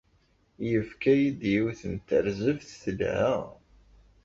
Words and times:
Yefka-yi-d 0.69 1.41
yiwet 1.51 1.81
n 1.91 1.95
terzeft 2.07 2.71
telha. 2.81 3.29